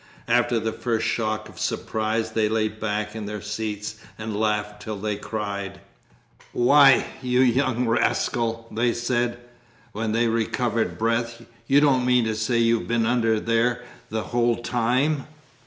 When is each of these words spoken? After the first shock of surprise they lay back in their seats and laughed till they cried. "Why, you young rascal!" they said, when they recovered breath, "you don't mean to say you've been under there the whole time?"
After 0.27 0.59
the 0.59 0.71
first 0.73 1.05
shock 1.05 1.47
of 1.47 1.59
surprise 1.59 2.31
they 2.31 2.49
lay 2.49 2.69
back 2.69 3.15
in 3.15 3.27
their 3.27 3.39
seats 3.39 3.97
and 4.17 4.35
laughed 4.35 4.81
till 4.81 4.95
they 4.97 5.15
cried. 5.15 5.79
"Why, 6.53 7.05
you 7.21 7.41
young 7.41 7.87
rascal!" 7.87 8.67
they 8.71 8.93
said, 8.93 9.37
when 9.91 10.11
they 10.11 10.27
recovered 10.27 10.97
breath, 10.97 11.43
"you 11.67 11.81
don't 11.81 12.03
mean 12.03 12.23
to 12.25 12.33
say 12.33 12.57
you've 12.57 12.87
been 12.87 13.05
under 13.05 13.39
there 13.39 13.83
the 14.09 14.23
whole 14.23 14.55
time?" 14.63 15.27